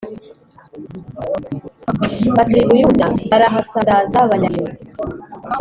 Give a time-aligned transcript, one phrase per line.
[2.35, 4.81] Batera i Buyuda barahasandaza banyaga ibintu